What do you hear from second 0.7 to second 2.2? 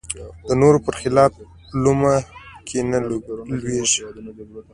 بر خلاف لومه